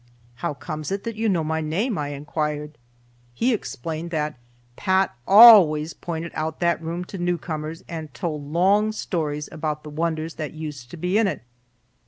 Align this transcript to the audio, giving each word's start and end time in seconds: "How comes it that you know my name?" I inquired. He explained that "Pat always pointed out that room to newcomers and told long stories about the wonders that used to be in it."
"How 0.37 0.55
comes 0.55 0.91
it 0.91 1.03
that 1.03 1.15
you 1.15 1.29
know 1.29 1.43
my 1.43 1.61
name?" 1.61 1.95
I 1.95 2.07
inquired. 2.07 2.79
He 3.35 3.53
explained 3.53 4.09
that 4.09 4.35
"Pat 4.75 5.15
always 5.27 5.93
pointed 5.93 6.31
out 6.33 6.59
that 6.59 6.81
room 6.81 7.05
to 7.05 7.19
newcomers 7.19 7.83
and 7.87 8.11
told 8.11 8.51
long 8.51 8.93
stories 8.93 9.47
about 9.51 9.83
the 9.83 9.91
wonders 9.91 10.33
that 10.41 10.53
used 10.53 10.89
to 10.89 10.97
be 10.97 11.19
in 11.19 11.27
it." 11.27 11.43